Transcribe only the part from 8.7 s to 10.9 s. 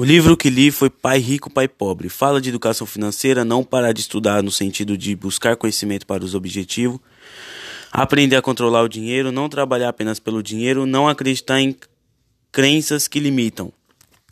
o dinheiro, não trabalhar apenas pelo dinheiro,